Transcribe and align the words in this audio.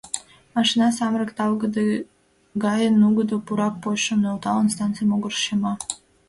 Машина, 0.55 0.85
самырык 0.97 1.31
талгыде 1.37 1.85
гае 2.63 2.89
нугыдо 3.01 3.37
пурак 3.45 3.75
почшым 3.83 4.19
нӧлталын, 4.23 4.67
станций 4.75 5.07
могырыш 5.11 5.39
чыма. 5.45 5.73